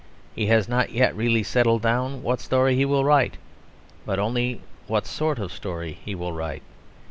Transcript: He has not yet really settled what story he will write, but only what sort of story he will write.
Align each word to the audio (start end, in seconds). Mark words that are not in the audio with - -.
He 0.33 0.47
has 0.47 0.67
not 0.67 0.91
yet 0.91 1.15
really 1.15 1.43
settled 1.43 1.83
what 2.23 2.39
story 2.41 2.75
he 2.75 2.85
will 2.85 3.05
write, 3.05 3.37
but 4.03 4.17
only 4.17 4.61
what 4.87 5.05
sort 5.05 5.37
of 5.37 5.53
story 5.53 5.95
he 6.03 6.15
will 6.15 6.33
write. 6.33 6.63